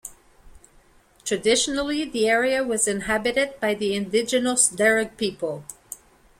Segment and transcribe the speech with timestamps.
[1.23, 5.63] Traditionally, the area was inhabited by the indigenous Dharug people.